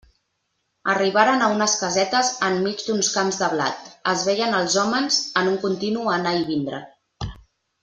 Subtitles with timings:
[0.93, 5.61] Arribaren a unes casetes enmig d'uns camps de blat; es veien els hòmens en un
[5.69, 6.83] continu anar i vindre.